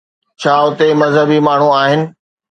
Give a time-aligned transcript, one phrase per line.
[0.43, 2.01] ڇا اتي مذهبي ماڻهو آهن؟